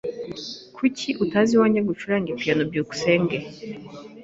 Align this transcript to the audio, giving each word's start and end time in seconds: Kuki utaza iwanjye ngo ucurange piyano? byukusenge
Kuki 0.75 1.09
utaza 1.23 1.51
iwanjye 1.55 1.79
ngo 1.81 1.89
ucurange 1.95 2.31
piyano? 2.39 2.63
byukusenge 2.69 3.37